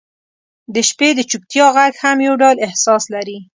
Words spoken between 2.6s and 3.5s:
احساس لري.